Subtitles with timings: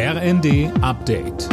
[0.00, 1.48] RND Update.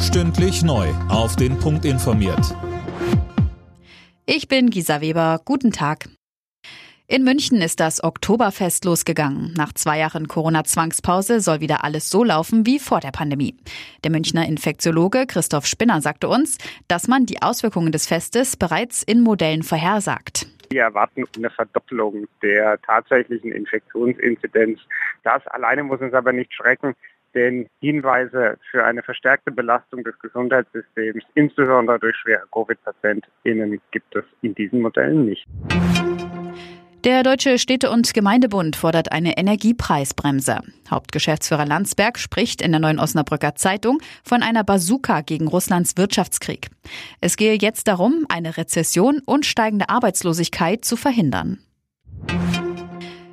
[0.00, 0.88] Stündlich neu.
[1.10, 2.56] Auf den Punkt informiert.
[4.24, 5.42] Ich bin Gisa Weber.
[5.44, 6.08] Guten Tag.
[7.08, 9.52] In München ist das Oktoberfest losgegangen.
[9.52, 13.54] Nach zwei Jahren Corona-Zwangspause soll wieder alles so laufen wie vor der Pandemie.
[14.02, 16.56] Der Münchner Infektiologe Christoph Spinner sagte uns,
[16.88, 20.46] dass man die Auswirkungen des Festes bereits in Modellen vorhersagt.
[20.72, 24.78] Wir erwarten eine Verdoppelung der tatsächlichen Infektionsinzidenz.
[25.24, 26.94] Das alleine muss uns aber nicht schrecken,
[27.34, 34.54] denn Hinweise für eine verstärkte Belastung des Gesundheitssystems, insbesondere durch schwere Covid-PatientInnen, gibt es in
[34.54, 35.44] diesen Modellen nicht.
[37.04, 40.60] Der Deutsche Städte- und Gemeindebund fordert eine Energiepreisbremse.
[40.90, 46.68] Hauptgeschäftsführer Landsberg spricht in der Neuen Osnabrücker Zeitung von einer Bazooka gegen Russlands Wirtschaftskrieg.
[47.22, 51.60] Es gehe jetzt darum, eine Rezession und steigende Arbeitslosigkeit zu verhindern.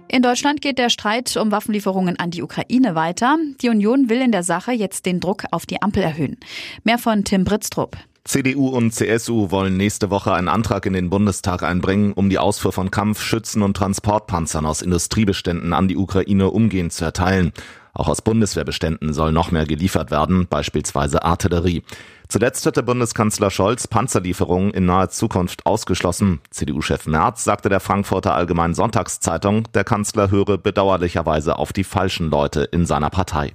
[0.08, 3.38] In Deutschland geht der Streit um Waffenlieferungen an die Ukraine weiter.
[3.62, 6.38] Die Union will in der Sache jetzt den Druck auf die Ampel erhöhen.
[6.86, 7.98] Mehr von Tim Britztrup.
[8.28, 12.74] CDU und CSU wollen nächste Woche einen Antrag in den Bundestag einbringen, um die Ausfuhr
[12.74, 17.54] von Kampf-, Schützen- und Transportpanzern aus Industriebeständen an die Ukraine umgehend zu erteilen.
[17.94, 21.84] Auch aus Bundeswehrbeständen soll noch mehr geliefert werden, beispielsweise Artillerie.
[22.28, 26.42] Zuletzt hatte Bundeskanzler Scholz Panzerlieferungen in naher Zukunft ausgeschlossen.
[26.50, 32.64] CDU-Chef Merz sagte der Frankfurter Allgemeinen Sonntagszeitung, der Kanzler höre bedauerlicherweise auf die falschen Leute
[32.64, 33.54] in seiner Partei.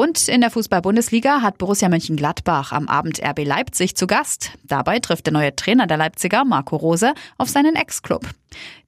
[0.00, 4.52] Und in der Fußball-Bundesliga hat Borussia Mönchengladbach am Abend RB Leipzig zu Gast.
[4.64, 8.24] Dabei trifft der neue Trainer der Leipziger, Marco Rose, auf seinen Ex-Club.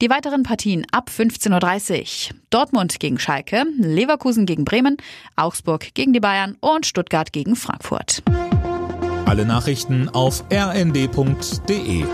[0.00, 2.36] Die weiteren Partien ab 15.30 Uhr.
[2.48, 4.96] Dortmund gegen Schalke, Leverkusen gegen Bremen,
[5.36, 8.22] Augsburg gegen die Bayern und Stuttgart gegen Frankfurt.
[9.26, 12.06] Alle Nachrichten auf rnd.de